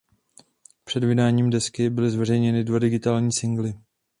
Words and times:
Před 0.83 1.03
vydáním 1.03 1.49
desky 1.49 1.89
byly 1.89 2.09
zveřejněny 2.11 2.63
dva 2.63 2.79
digitální 2.79 3.31
singly. 3.33 3.73